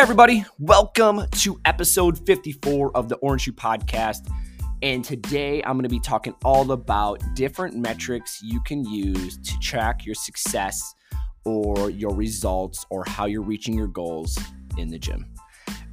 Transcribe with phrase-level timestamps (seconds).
[0.00, 0.46] everybody.
[0.58, 4.26] Welcome to episode 54 of the Orange Shoe Podcast.
[4.80, 9.58] And today I'm going to be talking all about different metrics you can use to
[9.58, 10.94] track your success
[11.44, 14.38] or your results or how you're reaching your goals
[14.78, 15.26] in the gym.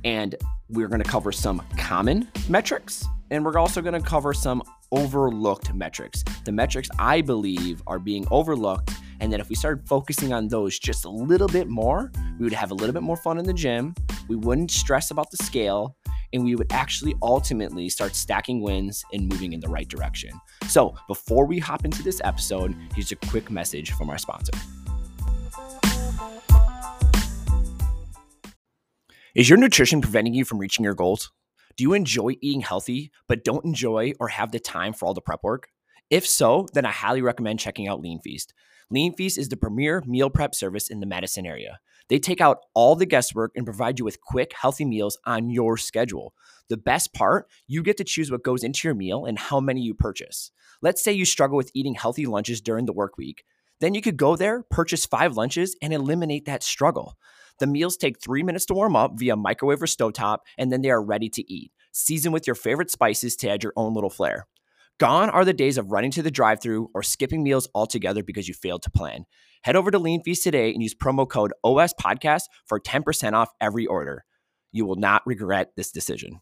[0.05, 0.35] And
[0.69, 4.63] we're going to cover some common metrics and we're also going to cover some
[4.93, 6.23] overlooked metrics.
[6.45, 10.79] The metrics I believe are being overlooked and that if we started focusing on those
[10.79, 13.53] just a little bit more, we would have a little bit more fun in the
[13.53, 13.95] gym.
[14.27, 15.95] We wouldn't stress about the scale
[16.33, 20.31] and we would actually ultimately start stacking wins and moving in the right direction.
[20.67, 24.53] So, before we hop into this episode, here's a quick message from our sponsor.
[29.35, 31.31] Is your nutrition preventing you from reaching your goals?
[31.75, 35.21] Do you enjoy eating healthy, but don't enjoy or have the time for all the
[35.21, 35.69] prep work?
[36.09, 38.53] If so, then I highly recommend checking out Lean Feast.
[38.89, 41.80] Lean Feast is the premier meal prep service in the Madison area.
[42.08, 45.75] They take out all the guesswork and provide you with quick, healthy meals on your
[45.75, 46.33] schedule.
[46.69, 49.81] The best part, you get to choose what goes into your meal and how many
[49.81, 50.52] you purchase.
[50.81, 53.44] Let's say you struggle with eating healthy lunches during the work week.
[53.81, 57.17] Then you could go there, purchase five lunches, and eliminate that struggle.
[57.59, 60.92] The meals take three minutes to warm up via microwave or stovetop, and then they
[60.92, 61.71] are ready to eat.
[61.92, 64.47] Season with your favorite spices to add your own little flair.
[64.99, 68.47] Gone are the days of running to the drive through or skipping meals altogether because
[68.47, 69.25] you failed to plan.
[69.61, 73.51] Head over to Lean Feast today and use promo code OS Podcast for 10% off
[73.61, 74.25] every order.
[74.71, 76.41] You will not regret this decision.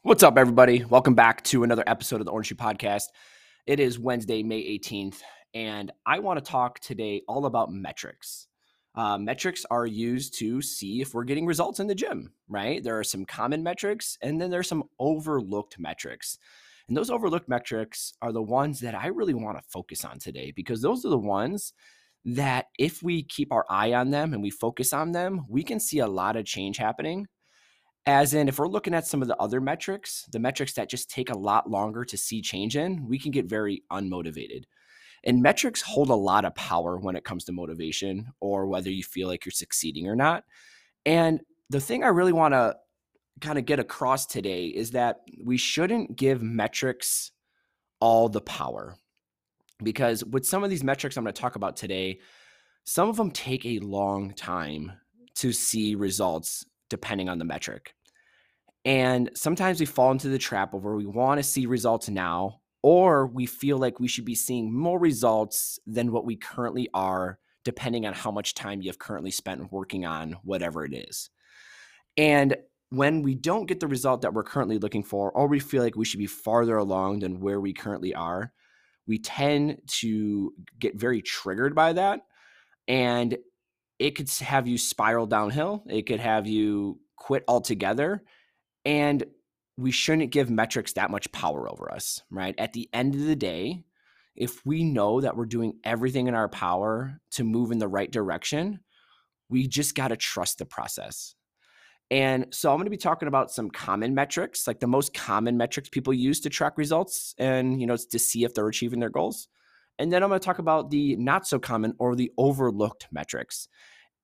[0.00, 0.82] What's up, everybody?
[0.82, 3.04] Welcome back to another episode of the Orange Shoe Podcast.
[3.66, 5.20] It is Wednesday, May 18th,
[5.52, 8.46] and I want to talk today all about metrics.
[8.94, 12.82] Uh, metrics are used to see if we're getting results in the gym, right?
[12.82, 16.38] There are some common metrics, and then there's some overlooked metrics.
[16.90, 20.52] And those overlooked metrics are the ones that I really want to focus on today
[20.56, 21.72] because those are the ones
[22.24, 25.78] that if we keep our eye on them and we focus on them, we can
[25.78, 27.28] see a lot of change happening.
[28.06, 31.08] As in, if we're looking at some of the other metrics, the metrics that just
[31.08, 34.64] take a lot longer to see change in, we can get very unmotivated.
[35.22, 39.04] And metrics hold a lot of power when it comes to motivation or whether you
[39.04, 40.42] feel like you're succeeding or not.
[41.06, 42.74] And the thing I really want to
[43.40, 47.32] kind of get across today is that we shouldn't give metrics
[48.00, 48.96] all the power
[49.82, 52.20] because with some of these metrics I'm going to talk about today,
[52.84, 54.92] some of them take a long time
[55.36, 57.94] to see results depending on the metric.
[58.84, 62.60] And sometimes we fall into the trap of where we want to see results now,
[62.82, 67.38] or we feel like we should be seeing more results than what we currently are,
[67.62, 71.28] depending on how much time you've currently spent working on whatever it is.
[72.16, 72.56] And
[72.90, 75.96] when we don't get the result that we're currently looking for, or we feel like
[75.96, 78.52] we should be farther along than where we currently are,
[79.06, 82.20] we tend to get very triggered by that.
[82.88, 83.38] And
[83.98, 88.24] it could have you spiral downhill, it could have you quit altogether.
[88.84, 89.24] And
[89.76, 92.54] we shouldn't give metrics that much power over us, right?
[92.58, 93.84] At the end of the day,
[94.34, 98.10] if we know that we're doing everything in our power to move in the right
[98.10, 98.80] direction,
[99.48, 101.34] we just got to trust the process.
[102.10, 105.56] And so I'm going to be talking about some common metrics, like the most common
[105.56, 109.10] metrics people use to track results and, you know, to see if they're achieving their
[109.10, 109.48] goals.
[109.98, 113.68] And then I'm going to talk about the not so common or the overlooked metrics.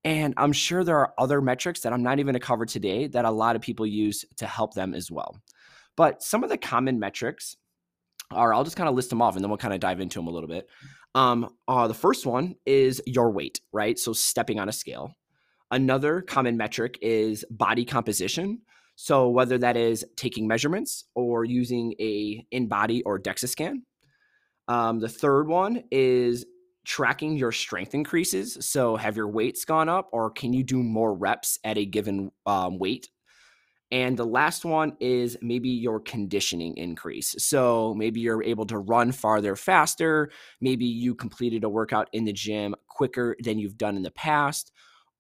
[0.05, 3.07] And I'm sure there are other metrics that I'm not even going to cover today
[3.09, 5.37] that a lot of people use to help them as well.
[5.97, 7.57] But some of the common metrics
[8.31, 10.19] are, I'll just kind of list them off and then we'll kind of dive into
[10.19, 10.69] them a little bit.
[11.15, 13.99] Um, uh, the first one is your weight, right?
[13.99, 15.13] So stepping on a scale.
[15.71, 18.61] Another common metric is body composition.
[18.95, 23.83] So whether that is taking measurements or using a InBody or DEXA scan.
[24.69, 26.47] Um, the third one is
[26.85, 28.57] tracking your strength increases.
[28.61, 32.31] So have your weights gone up or can you do more reps at a given
[32.47, 33.11] um, weight?
[33.93, 37.35] And the last one is maybe your conditioning increase.
[37.39, 40.31] So maybe you're able to run farther faster.
[40.61, 44.73] Maybe you completed a workout in the gym quicker than you've done in the past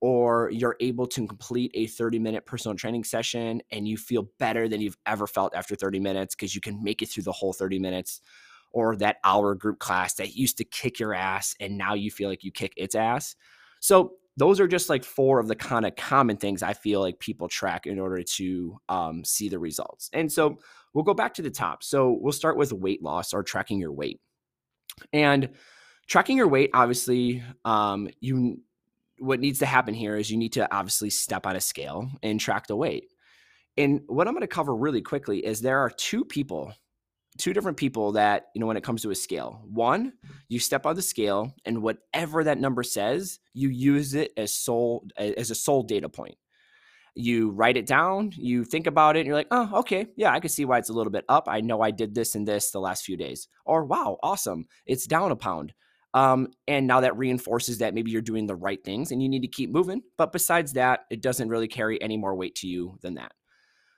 [0.06, 4.68] or you're able to complete a 30 minute personal training session and you feel better
[4.68, 7.52] than you've ever felt after 30 minutes because you can make it through the whole
[7.52, 8.20] 30 minutes
[8.70, 12.28] or that hour group class that used to kick your ass and now you feel
[12.28, 13.34] like you kick its ass.
[13.80, 17.18] So those are just like four of the kind of common things I feel like
[17.18, 20.08] people track in order to um, see the results.
[20.12, 20.56] And so
[20.94, 21.82] we'll go back to the top.
[21.82, 24.20] So we'll start with weight loss or tracking your weight.
[25.12, 25.48] And
[26.06, 28.60] tracking your weight, obviously, um, you
[29.18, 32.40] what needs to happen here is you need to obviously step on a scale and
[32.40, 33.06] track the weight.
[33.76, 36.72] And what I'm going to cover really quickly is there are two people,
[37.38, 39.62] two different people that, you know, when it comes to a scale.
[39.64, 40.14] One,
[40.48, 45.06] you step on the scale and whatever that number says, you use it as sole
[45.16, 46.36] as a sole data point.
[47.16, 50.40] you write it down, you think about it, and you're like, oh, okay, yeah, I
[50.40, 51.48] can see why it's a little bit up.
[51.48, 53.48] I know I did this and this the last few days.
[53.64, 55.72] Or, wow, awesome, it's down a pound.
[56.14, 59.42] Um, and now that reinforces that maybe you're doing the right things and you need
[59.42, 60.02] to keep moving.
[60.16, 63.32] But besides that, it doesn't really carry any more weight to you than that.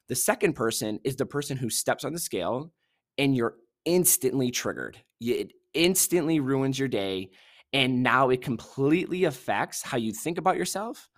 [0.08, 2.72] The second person is the person who steps on the scale
[3.19, 4.99] and you're instantly triggered.
[5.20, 7.31] It instantly ruins your day.
[7.72, 11.08] And now it completely affects how you think about yourself,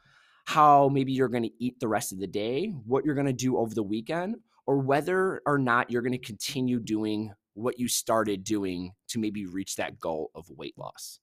[0.46, 3.32] how maybe you're going to eat the rest of the day, what you're going to
[3.32, 7.87] do over the weekend, or whether or not you're going to continue doing what you
[7.87, 11.21] started doing to maybe reach that goal of weight loss.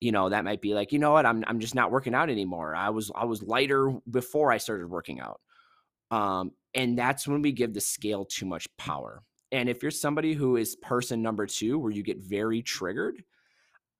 [0.00, 2.30] You know, that might be like, you know what, I'm I'm just not working out
[2.30, 2.74] anymore.
[2.74, 5.40] I was I was lighter before I started working out.
[6.10, 9.22] Um, and that's when we give the scale too much power.
[9.52, 13.22] And if you're somebody who is person number two, where you get very triggered,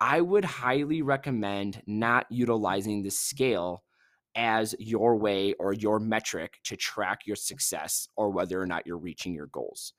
[0.01, 3.83] I would highly recommend not utilizing the scale
[4.35, 8.99] as your way or your metric to track your success or whether or not you're
[8.99, 9.93] reaching your goals.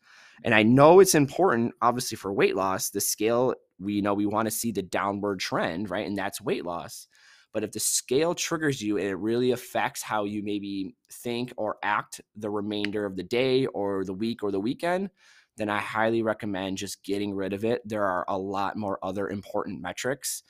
[0.44, 2.90] And I know it's important, obviously, for weight loss.
[2.90, 6.08] The scale, we know we want to see the downward trend, right?
[6.08, 7.08] And that's weight loss.
[7.54, 11.78] But if the scale triggers you and it really affects how you maybe think or
[11.84, 15.10] act the remainder of the day or the week or the weekend,
[15.58, 17.82] then I highly recommend just getting rid of it.
[17.86, 20.44] There are a lot more other important metrics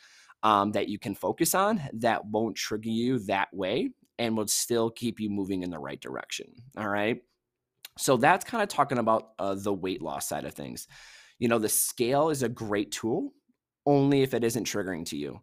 [0.44, 4.90] um, that you can focus on that won't trigger you that way and will still
[4.90, 6.48] keep you moving in the right direction.
[6.78, 7.22] All right.
[7.98, 10.88] So that's kind of talking about uh, the weight loss side of things.
[11.40, 13.34] You know, the scale is a great tool
[13.86, 15.42] only if it isn't triggering to you.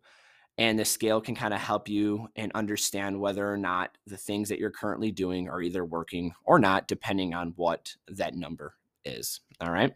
[0.59, 4.49] And the scale can kind of help you and understand whether or not the things
[4.49, 8.75] that you're currently doing are either working or not, depending on what that number
[9.05, 9.41] is.
[9.61, 9.95] All right.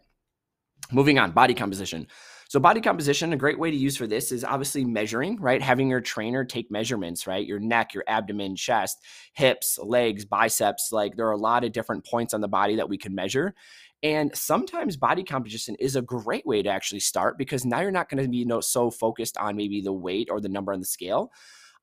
[0.91, 2.07] Moving on, body composition.
[2.53, 5.59] So, body composition, a great way to use for this is obviously measuring, right?
[5.59, 7.43] Having your trainer take measurements, right?
[7.43, 9.01] Your neck, your abdomen, chest,
[9.33, 10.91] hips, legs, biceps.
[10.91, 13.55] Like there are a lot of different points on the body that we can measure.
[14.03, 18.07] And sometimes body composition is a great way to actually start because now you're not
[18.07, 20.79] going to be you know, so focused on maybe the weight or the number on
[20.79, 21.31] the scale.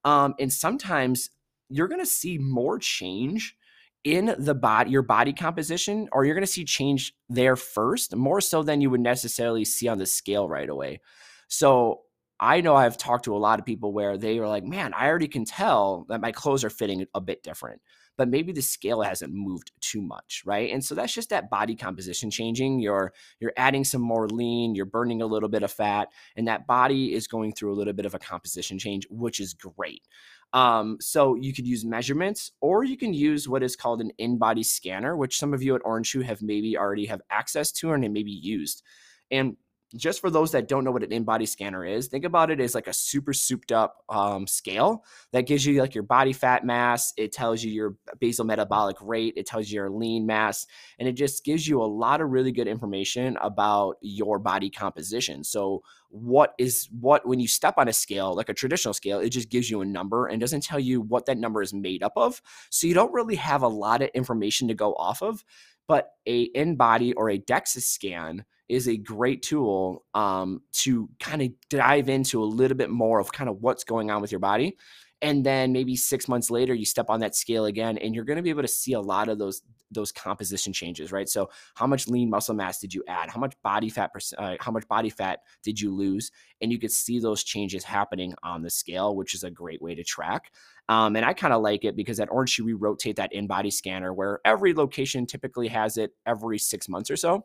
[0.05, 1.31] Um, and sometimes
[1.69, 3.57] you're going to see more change
[4.05, 8.41] in the body your body composition or you're going to see change there first more
[8.41, 11.01] so than you would necessarily see on the scale right away.
[11.49, 12.03] So
[12.43, 15.07] i know i've talked to a lot of people where they are like man i
[15.07, 17.83] already can tell that my clothes are fitting a bit different
[18.21, 20.71] but maybe the scale hasn't moved too much right?
[20.71, 22.79] And so that's just that body composition changing.
[22.79, 26.67] You're you're adding some more lean you're burning a little bit of fat and that
[26.67, 30.07] body is going through a little bit of a composition change which is great
[30.53, 34.65] um, so you could use measurements or you can use what is called an InBody
[34.65, 38.13] scanner, which some of you at Orange Shoe have maybe already have access to and
[38.13, 38.83] maybe used.
[39.31, 39.57] And
[39.97, 42.75] just for those that don't know what an InBody scanner is, think about it as
[42.75, 47.13] like a super souped up um, scale that gives you like your body fat mass.
[47.17, 49.35] It tells you your basal metabolic rate.
[49.37, 50.67] It tells you your lean mass,
[50.99, 55.43] and it just gives you a lot of really good information about your body composition.
[55.43, 59.31] So what is what when you step on a scale like a traditional scale it
[59.31, 62.13] just gives you a number and doesn't tell you what that number is made up
[62.17, 65.45] of so you don't really have a lot of information to go off of
[65.87, 71.51] but a InBody or a DEXA scan is a great tool um, to kind of
[71.69, 74.77] dive into a little bit more of kind of what's going on with your body.
[75.21, 78.39] And then maybe six months later, you step on that scale again, and you're going
[78.39, 81.29] to be able to see a lot of those those composition changes, right?
[81.29, 83.29] So, how much lean muscle mass did you add?
[83.29, 84.13] How much body fat?
[84.39, 86.31] Uh, how much body fat did you lose?
[86.63, 89.95] And you could see those changes happening on the scale, which is a great way
[89.97, 90.53] to track.
[90.89, 94.15] Um, and I kind of like it because at Orange we rotate that InBody scanner,
[94.15, 97.45] where every location typically has it every six months or so.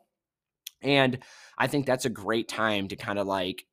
[0.81, 1.19] And
[1.57, 3.65] I think that's a great time to kind of like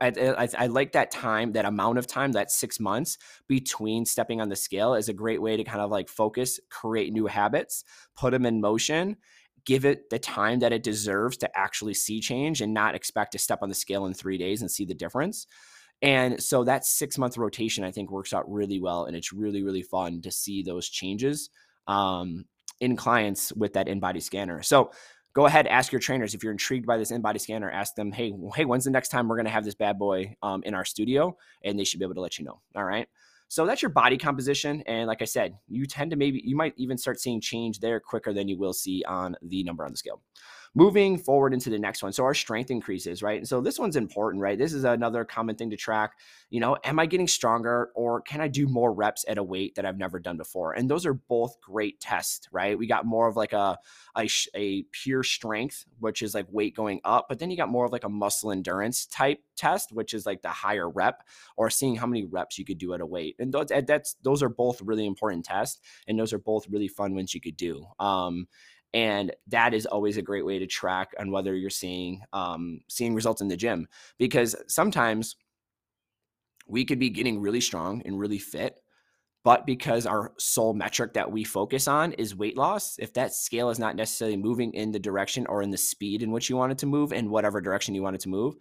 [0.00, 3.16] I, I, I, like that time, that amount of time, that six months
[3.48, 7.12] between stepping on the scale is a great way to kind of like focus, create
[7.12, 7.84] new habits,
[8.16, 9.16] put them in motion,
[9.64, 13.38] give it the time that it deserves to actually see change and not expect to
[13.38, 15.46] step on the scale in three days and see the difference.
[16.02, 19.04] And so that six month rotation, I think, works out really well.
[19.04, 21.50] And it's really, really fun to see those changes
[21.86, 22.46] um,
[22.80, 24.62] in clients with that InBody scanner.
[24.62, 24.92] So,
[25.32, 26.34] go ahead ask your trainers.
[26.34, 29.28] If you're intrigued by this InBody scanner ask them hey hey when's the next time
[29.28, 31.36] we're going to have this bad boy um, in our studio?
[31.64, 33.08] And they should be able to let you know all right?
[33.48, 36.72] So that's your body composition and like i said you tend to maybe you might
[36.76, 39.96] even start seeing change there quicker than you will see on the number on the
[39.96, 40.22] scale
[40.74, 42.12] moving forward into the next one.
[42.12, 43.38] So our strength increases, right?
[43.38, 44.56] And so this one's important, right?
[44.56, 46.12] This is another common thing to track.
[46.48, 49.74] You know, am I getting stronger or can I do more reps at a weight
[49.74, 50.72] that I've never done before?
[50.74, 52.78] And those are both great tests, right?
[52.78, 53.78] We got more of like a,
[54.16, 57.84] a, a pure strength, which is like weight going up, but then you got more
[57.84, 61.24] of like a muscle endurance type test, which is like the higher rep
[61.56, 63.34] or seeing how many reps you could do at a weight.
[63.40, 65.80] And those, that's, those are both really important tests.
[66.06, 67.86] And those are both really fun ones you could do.
[67.98, 68.46] Um,
[68.92, 73.14] and that is always a great way to track on whether you're seeing um, seeing
[73.14, 73.86] results in the gym
[74.18, 75.36] because sometimes
[76.66, 78.76] we could be getting really strong and really fit
[79.42, 83.70] but because our sole metric that we focus on is weight loss if that scale
[83.70, 86.72] is not necessarily moving in the direction or in the speed in which you want
[86.72, 88.54] it to move in whatever direction you want it to move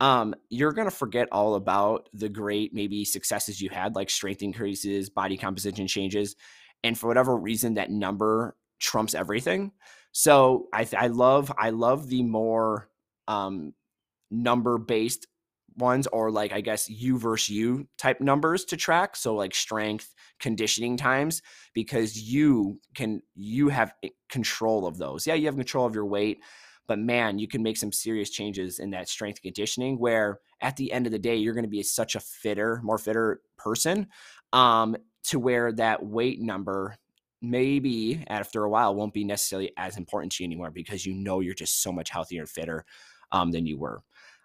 [0.00, 4.42] um, you're going to forget all about the great maybe successes you had like strength
[4.42, 6.36] increases body composition changes
[6.82, 9.72] and for whatever reason that number trumps everything.
[10.12, 12.88] So I I love I love the more
[13.28, 13.74] um,
[14.30, 15.26] number based
[15.76, 19.16] ones or like I guess you versus you type numbers to track.
[19.16, 21.42] So like strength, conditioning times
[21.74, 23.92] because you can you have
[24.28, 25.26] control of those.
[25.26, 26.40] Yeah, you have control of your weight,
[26.88, 30.92] but man, you can make some serious changes in that strength conditioning where at the
[30.92, 34.08] end of the day you're going to be such a fitter, more fitter person
[34.52, 36.96] um to where that weight number
[37.42, 41.40] maybe after a while won't be necessarily as important to you anymore because you know
[41.40, 42.84] you're just so much healthier and fitter
[43.32, 44.02] um, than you were.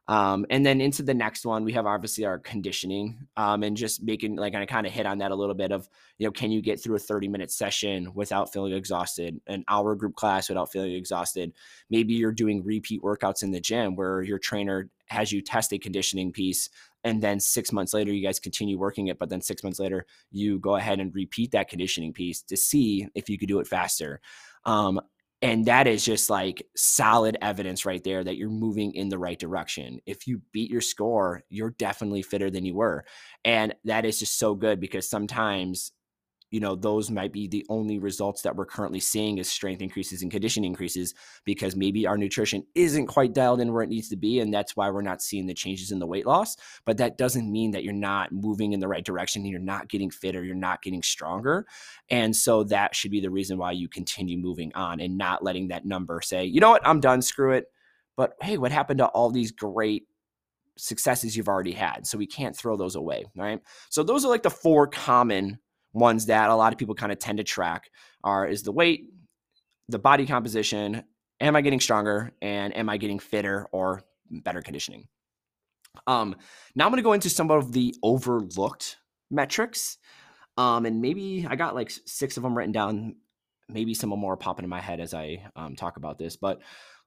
[0.08, 4.04] Um, and then into the next one, we have obviously our conditioning um, and just
[4.04, 6.52] making like I kind of hit on that a little bit of, you know, can
[6.52, 10.72] you get through a 30 minute session without feeling exhausted, an hour group class without
[10.72, 11.54] feeling exhausted?
[11.90, 15.78] Maybe you're doing repeat workouts in the gym where your trainer has you test a
[15.78, 16.70] conditioning piece
[17.04, 20.06] and then six months later you guys continue working it but then six months later
[20.32, 23.68] you go ahead and repeat that conditioning piece to see if you could do it
[23.68, 24.20] faster.
[24.66, 25.00] Um,
[25.42, 29.38] and that is just like solid evidence right there that you're moving in the right
[29.38, 30.00] direction.
[30.06, 33.06] If you beat your score you're definitely fitter than you were.
[33.44, 35.92] And that is just so good because sometimes
[36.52, 40.22] you know those might be the only results that we're currently seeing is strength increases
[40.22, 44.16] and conditioning increases because maybe our nutrition isn't quite dialed in where it needs to
[44.16, 46.56] be and that's why we're not seeing the changes in the weight loss.
[46.86, 49.90] But that doesn't mean that you're not moving in the right direction and you're not
[49.90, 51.66] getting fitter you're not getting stronger.
[52.10, 55.70] And so that should be the reason why you continue moving on and not letting
[55.70, 56.88] that number say you know what?
[56.88, 57.22] I'm done.
[57.22, 57.66] Screw it.
[58.16, 60.04] But hey what happened to all these great
[60.78, 62.06] successes you've already had?
[62.06, 63.60] So we can't throw those away right?
[63.90, 65.60] So those are like the four common
[65.96, 67.90] ones that a lot of people kind of tend to track
[68.24, 69.10] are is the weight,
[69.90, 71.04] the body composition,
[71.40, 75.08] am I getting stronger, and am I getting fitter or better conditioning.
[76.08, 76.36] Um,
[76.75, 78.98] now I'm going to go into some of the overlooked
[79.32, 79.98] metrics.
[80.58, 83.16] Um, and maybe I got like six of them written down.
[83.68, 86.36] Maybe some more popping in my head as I um, talk about this.
[86.36, 86.62] But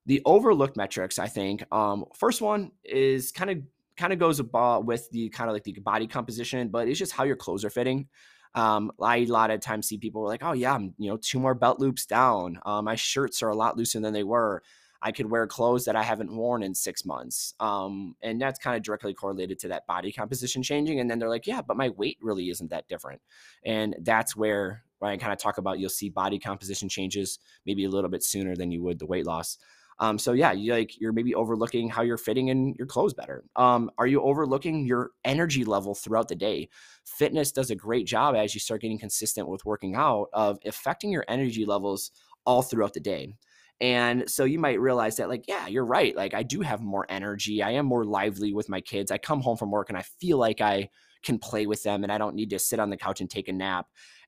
[0.06, 3.58] the overlooked metrics, I think, um, first one is kind of
[3.96, 7.12] kind of goes about with the kind of like the body composition, but it's just
[7.12, 8.08] how your clothes are fitting.
[8.54, 11.38] Um, I a lot of times see people like, oh yeah, I'm you know two
[11.38, 12.58] more belt loops down.
[12.64, 14.62] Uh, my shirts are a lot looser than they were.
[15.00, 17.54] I could wear clothes that I haven't worn in six months.
[17.60, 20.98] Um, and that's kind of directly correlated to that body composition changing.
[20.98, 23.20] And then they're like, yeah, but my weight really isn't that different.
[23.64, 27.84] And that's where, where I kind of talk about you'll see body composition changes maybe
[27.84, 29.58] a little bit sooner than you would the weight loss.
[30.00, 33.44] Um, so yeah, you like you're maybe overlooking how you're fitting in your clothes better.
[33.56, 36.68] Um, are you overlooking your energy level throughout the day?
[37.04, 41.10] Fitness does a great job as you start getting consistent with working out of affecting
[41.10, 42.10] your energy levels
[42.46, 43.34] all throughout the day.
[43.80, 46.16] And so you might realize that, like, yeah, you're right.
[46.16, 47.62] Like, I do have more energy.
[47.62, 49.12] I am more lively with my kids.
[49.12, 50.88] I come home from work and I feel like I
[51.22, 53.48] can play with them and I don't need to sit on the couch and take
[53.48, 53.86] a nap.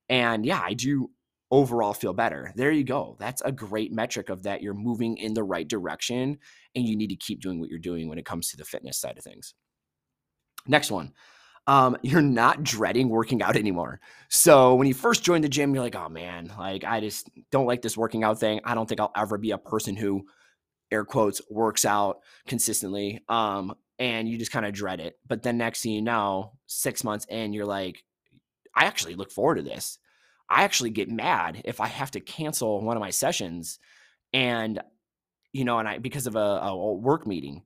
[0.09, 1.11] And yeah, I do
[1.51, 2.53] overall feel better.
[2.55, 3.17] There you go.
[3.19, 6.39] That's a great metric of that you're moving in the right direction
[6.75, 8.99] and you need to keep doing what you're doing when it comes to the fitness
[8.99, 9.55] side of things.
[10.67, 11.13] Next one.
[11.67, 14.01] Um, you're not dreading working out anymore.
[14.29, 17.67] So when you first join the gym, you're like, oh man, like I just don't
[17.67, 18.61] like this working out thing.
[18.65, 20.27] I don't think I'll ever be a person who
[20.93, 23.21] air quotes works out consistently.
[23.29, 25.19] Um, and you just kind of dread it.
[25.29, 28.03] But then next thing you know, six months in, you're like,
[28.75, 29.99] I actually look forward to this.
[30.51, 33.79] I actually get mad if I have to cancel one of my sessions
[34.33, 34.81] and
[35.53, 37.63] you know, and I because of a, a work meeting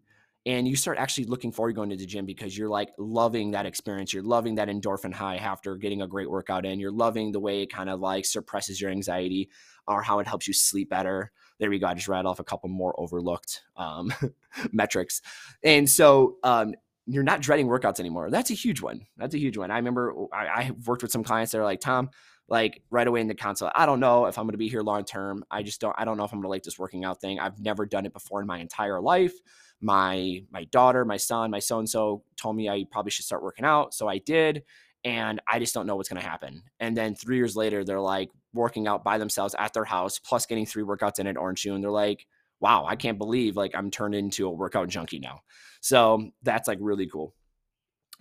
[0.46, 3.52] and you start actually looking forward to going to the gym because you're like loving
[3.52, 4.12] that experience.
[4.12, 6.78] You're loving that endorphin high after getting a great workout in.
[6.78, 9.48] You're loving the way it kind of like suppresses your anxiety
[9.86, 11.32] or how it helps you sleep better.
[11.58, 11.86] There we go.
[11.86, 14.12] I just read off a couple more overlooked um,
[14.72, 15.22] metrics.
[15.62, 16.74] And so um,
[17.06, 18.30] you're not dreading workouts anymore.
[18.30, 19.06] That's a huge one.
[19.16, 19.70] That's a huge one.
[19.70, 22.10] I remember I, I worked with some clients that are like, Tom,
[22.48, 23.70] like right away in the console.
[23.74, 25.44] I don't know if I'm going to be here long term.
[25.50, 25.94] I just don't.
[25.96, 27.38] I don't know if I'm going to like this working out thing.
[27.38, 29.32] I've never done it before in my entire life.
[29.80, 33.42] My my daughter, my son, my so and so told me I probably should start
[33.42, 34.62] working out, so I did.
[35.04, 36.62] And I just don't know what's going to happen.
[36.80, 40.46] And then three years later, they're like working out by themselves at their house, plus
[40.46, 42.26] getting three workouts in at Orange Shoe, and they're like,
[42.60, 45.40] "Wow, I can't believe like I'm turned into a workout junkie now."
[45.80, 47.34] So that's like really cool.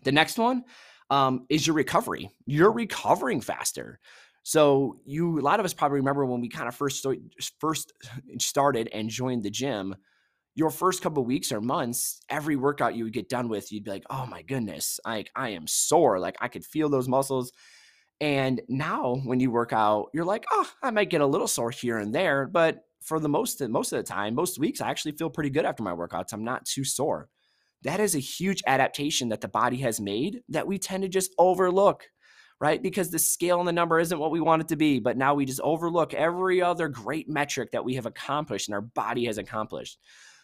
[0.03, 0.63] The next one
[1.13, 2.31] um, is your recovery.
[2.47, 3.99] You're recovering faster.
[4.41, 7.05] So you, a lot of us probably remember when we kind of first
[7.59, 7.93] first
[8.39, 9.95] started and joined the gym.
[10.55, 13.91] Your first couple weeks or months, every workout you would get done with, you'd be
[13.91, 16.19] like, "Oh my goodness, like I am sore.
[16.19, 17.51] Like I could feel those muscles."
[18.21, 21.71] And now, when you work out, you're like, "Oh, I might get a little sore
[21.71, 25.13] here and there, but for the most most of the time, most weeks, I actually
[25.13, 26.33] feel pretty good after my workouts.
[26.33, 27.29] I'm not too sore."
[27.83, 31.31] That is a huge adaptation that the body has made that we tend to just
[31.37, 32.05] overlook,
[32.59, 32.81] right?
[32.81, 34.99] Because the scale and the number isn't what we want it to be.
[34.99, 38.81] But now we just overlook every other great metric that we have accomplished and our
[38.81, 39.99] body has accomplished.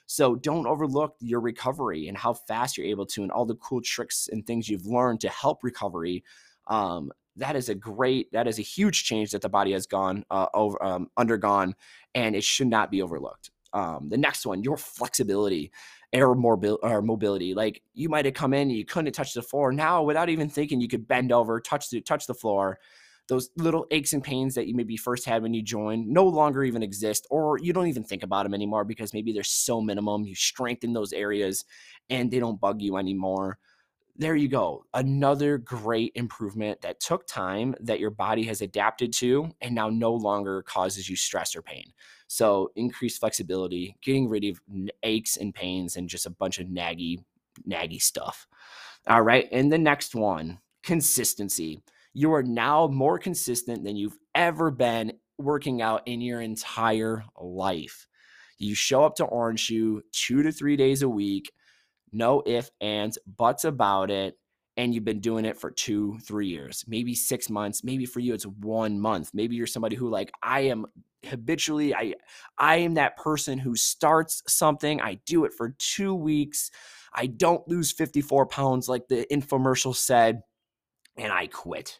[0.05, 3.81] So don't overlook your recovery and how fast you're able to, and all the cool
[3.81, 6.23] tricks and things you've learned to help recovery.
[6.67, 10.25] Um, that is a great, that is a huge change that the body has gone
[10.31, 11.75] uh, over, um, undergone,
[12.15, 13.51] and it should not be overlooked.
[13.73, 15.71] Um, the next one, your flexibility
[16.11, 17.53] air or mobility.
[17.53, 19.71] Like you might have come in and you couldn't touch the floor.
[19.71, 22.79] Now, without even thinking, you could bend over, touch the touch the floor.
[23.27, 26.63] Those little aches and pains that you maybe first had when you joined no longer
[26.63, 30.25] even exist, or you don't even think about them anymore because maybe they're so minimum.
[30.25, 31.63] You strengthen those areas
[32.09, 33.59] and they don't bug you anymore
[34.19, 34.83] there you go.
[34.93, 40.13] Another great improvement that took time that your body has adapted to and now no
[40.13, 41.85] longer causes you stress or pain.
[42.27, 44.59] So, increased flexibility, getting rid of
[45.03, 47.23] aches and pains and just a bunch of naggy,
[47.67, 48.45] naggy stuff.
[49.07, 49.47] All right.
[49.53, 51.81] And the next one consistency.
[52.13, 58.07] You are now more consistent than you've ever been working out in your entire life.
[58.57, 61.51] You show up to Orange Shoe two to three days a week
[62.11, 64.37] no if, ands, buts about it.
[64.77, 67.83] And you've been doing it for two, three years, maybe six months.
[67.83, 69.31] Maybe for you, it's one month.
[69.33, 70.85] Maybe you're somebody who, like, I am
[71.25, 72.13] habitually, I,
[72.57, 76.71] I am that person who starts something, I do it for two weeks.
[77.13, 80.43] I don't lose 54 pounds like the infomercial said,
[81.17, 81.99] and I quit.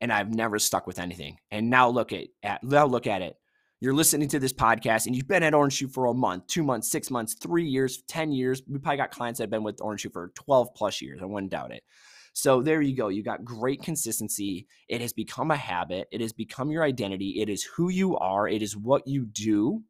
[0.00, 1.38] And I've never stuck with anything.
[1.50, 3.36] And now look at, at now look at it
[3.80, 6.64] you're listening to this podcast and you've been at Orange Shoe for a month, two
[6.64, 8.62] months, six months, three years, 10 years.
[8.68, 11.20] We probably got clients that have been with Orange Shoe for 12 plus years.
[11.22, 11.84] I wouldn't doubt it.
[12.32, 13.08] So there you go.
[13.08, 14.66] You got great consistency.
[14.88, 16.08] It has become a habit.
[16.10, 17.40] It has become your identity.
[17.40, 18.48] It is who you are.
[18.48, 19.82] It is what you do.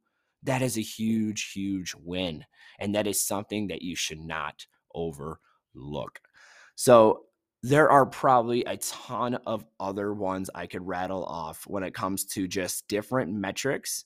[0.42, 2.44] That is a huge, huge win.
[2.78, 6.20] And that is something that you should not overlook.
[6.74, 7.22] So
[7.62, 12.24] there are probably a ton of other ones I could rattle off when it comes
[12.26, 14.04] to just different metrics.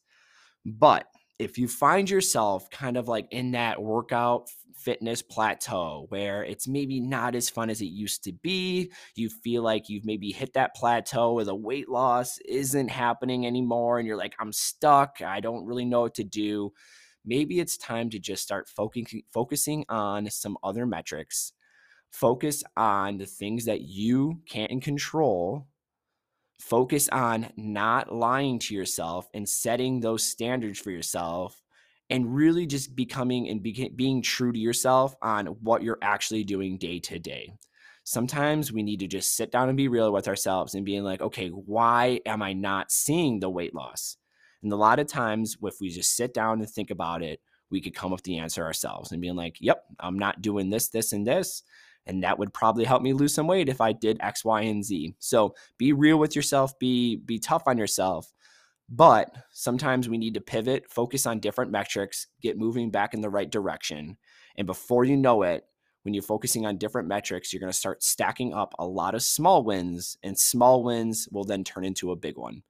[0.65, 1.07] But
[1.39, 7.01] if you find yourself kind of like in that workout fitness plateau where it's maybe
[7.01, 10.75] not as fun as it used to be, you feel like you've maybe hit that
[10.75, 15.67] plateau where the weight loss isn't happening anymore, and you're like, I'm stuck, I don't
[15.67, 16.73] really know what to do.
[17.25, 21.53] Maybe it's time to just start focusing focusing on some other metrics
[22.13, 25.67] Focus on the things that you can't control.
[26.61, 31.61] Focus on not lying to yourself and setting those standards for yourself
[32.11, 36.77] and really just becoming and be, being true to yourself on what you're actually doing
[36.77, 37.55] day to day.
[38.05, 41.23] Sometimes we need to just sit down and be real with ourselves and being like,
[41.23, 44.19] okay, why am I not seeing the weight loss?
[44.63, 47.81] And a lot of times, if we just sit down and think about it, we
[47.81, 50.89] could come up with the answer ourselves and being like, yep, I'm not doing this,
[50.89, 51.63] this, and this
[52.07, 54.85] and that would probably help me lose some weight if I did X, Y, and
[54.85, 55.15] Z.
[55.19, 58.33] So be real with yourself, be be tough on yourself.
[58.89, 63.31] But sometimes we need to pivot, focus on different metrics, get moving back in the
[63.31, 64.19] right direction.
[64.57, 65.65] And before you know it,
[66.03, 69.23] when you're focusing on different metrics, you're going to start stacking up a lot of
[69.23, 72.63] small wins, and small wins will then turn into a big one.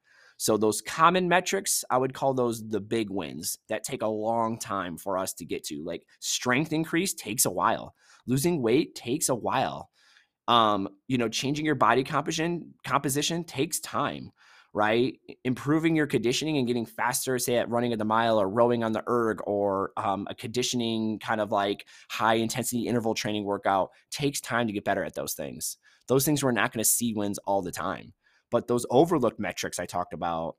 [0.43, 4.59] So, those common metrics, I would call those the big wins that take a long
[4.59, 5.85] time for us to get to.
[5.85, 7.95] Like strength increase takes a while
[8.27, 9.91] losing weight takes a while.
[10.49, 14.33] Um, you know, changing your body composition composition takes time,
[14.73, 15.19] right?
[15.45, 18.93] Improving your conditioning and getting faster, say at running at the mile or rowing on
[18.93, 24.41] the erg or um, a conditioning kind of like high intensity interval training workout takes
[24.41, 25.79] time to get better at those things.
[26.09, 28.13] Those things we're not going to see wins all the time.
[28.53, 30.57] But those overlooked metrics I talked about,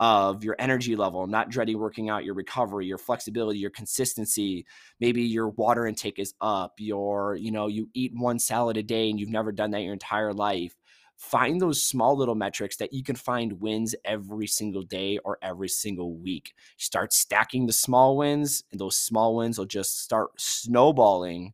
[0.00, 4.66] of your energy level, not dreading working out, your recovery, your flexibility, your consistency.
[4.98, 9.10] Maybe your water intake is up, your, you know, you eat one salad a day
[9.10, 10.74] and you've never done that your entire life.
[11.16, 15.68] find those small little metrics that you can find wins every single day or every
[15.68, 16.52] single week.
[16.78, 21.52] Start stacking the small wins, and those small wins will just start snowballing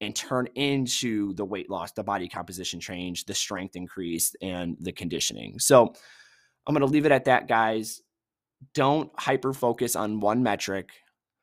[0.00, 4.92] and turn into the weight loss, the body composition change, the strength increase, and the
[4.92, 5.58] conditioning.
[5.58, 5.92] So
[6.66, 8.02] I'm going to leave it at that, guys.
[8.74, 10.90] Don't hyper focus on one metric,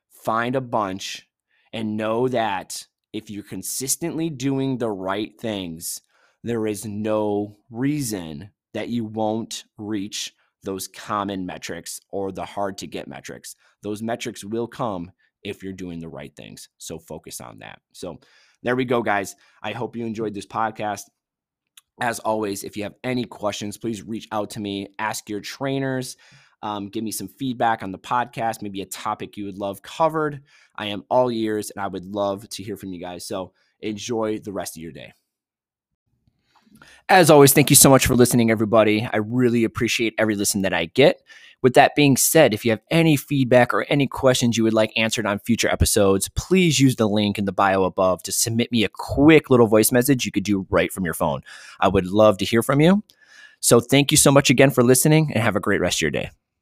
[0.10, 1.28] find a bunch,
[1.74, 6.02] and know that if you're consistently doing the right things,
[6.44, 12.88] there is no reason that you won't reach those common metrics or the hard to
[12.88, 13.56] get metrics.
[13.82, 15.12] Those metrics will come
[15.46, 16.70] if you're doing the right things.
[16.78, 17.80] So focus on that.
[17.94, 18.20] So
[18.64, 19.36] there we go, guys.
[19.62, 21.04] I hope you enjoyed this podcast.
[22.02, 26.18] As always, if you have any questions, please reach out to me, ask your trainers.
[26.62, 30.42] Um, give me some feedback on the podcast, maybe a topic you would love covered.
[30.76, 33.28] I am all ears and I would love to hear from you guys.
[33.28, 35.14] So enjoy the rest of your day.
[37.10, 39.08] As always, thank you so much for listening, everybody.
[39.12, 41.22] I really appreciate every listen that I get.
[41.62, 44.92] With that being said, if you have any feedback or any questions you would like
[44.96, 48.84] answered on future episodes, please use the link in the bio above to submit me
[48.84, 51.42] a quick little voice message you could do right from your phone.
[51.80, 53.04] I would love to hear from you.
[53.62, 56.12] So, thank you so much again for listening and have a great rest of your
[56.12, 56.30] day.